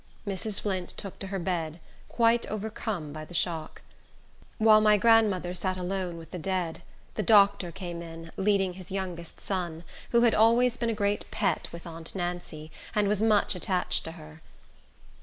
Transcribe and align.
Mrs. 0.25 0.59
Flint 0.61 0.89
took 0.97 1.19
to 1.19 1.27
her 1.27 1.37
bed, 1.37 1.79
quite 2.09 2.47
overcome 2.49 3.13
by 3.13 3.23
the 3.23 3.35
shock. 3.35 3.83
While 4.57 4.81
my 4.81 4.97
grandmother 4.97 5.53
sat 5.53 5.77
alone 5.77 6.17
with 6.17 6.31
the 6.31 6.39
dead, 6.39 6.81
the 7.13 7.21
doctor 7.21 7.71
came 7.71 8.01
in, 8.01 8.31
leading 8.35 8.73
his 8.73 8.89
youngest 8.91 9.39
son, 9.39 9.83
who 10.09 10.21
had 10.21 10.33
always 10.33 10.75
been 10.75 10.89
a 10.89 10.95
great 10.95 11.29
pet 11.29 11.69
with 11.71 11.85
aunt 11.85 12.15
Nancy, 12.15 12.71
and 12.95 13.07
was 13.07 13.21
much 13.21 13.53
attached 13.53 14.03
to 14.05 14.13
her. 14.13 14.41